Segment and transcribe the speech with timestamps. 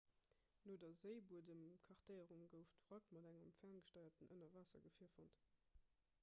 [0.67, 5.47] no der séibuedemkartéierung gouf d'wrack mat engem ferngesteierten ënnerwaassergefier fonnt